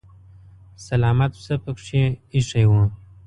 سلامت 0.85 1.31
پسه 1.35 1.55
پکې 1.63 2.01
ايښی 2.33 2.65
و. 2.69 2.71